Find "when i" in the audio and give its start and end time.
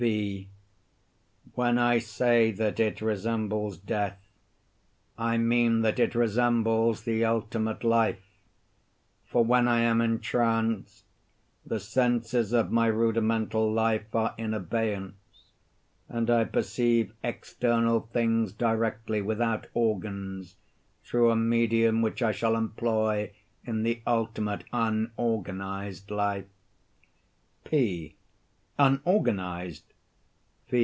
1.53-1.99, 9.45-9.81